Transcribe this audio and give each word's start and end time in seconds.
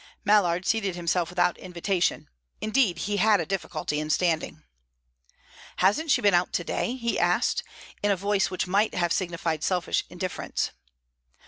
Mallard 0.25 0.65
seated 0.65 0.95
himself 0.95 1.29
without 1.29 1.59
invitation; 1.59 2.27
indeed, 2.59 2.97
he 2.97 3.17
had 3.17 3.39
a 3.39 3.45
difficulty 3.45 3.99
in 3.99 4.09
standing. 4.09 4.63
"Hasn't 5.75 6.09
she 6.09 6.21
been 6.23 6.33
out 6.33 6.51
to 6.53 6.63
day?" 6.63 6.95
he 6.95 7.19
asked, 7.19 7.61
in 8.01 8.09
a 8.09 8.15
voice 8.17 8.49
which 8.49 8.65
might 8.65 8.95
have 8.95 9.13
signified 9.13 9.63
selfish 9.63 10.03
indifference. 10.09 10.71